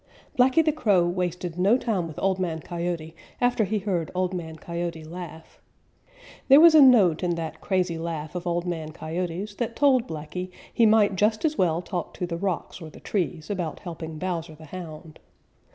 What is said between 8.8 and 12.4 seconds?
Coyote's that told Blacky he might just as well talk to the